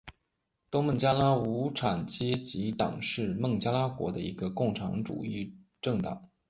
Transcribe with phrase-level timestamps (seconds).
[0.71, 6.27] 东孟加拉无产阶级党是孟加拉国的一个共产主义政党。